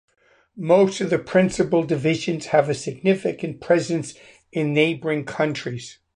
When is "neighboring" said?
4.73-5.25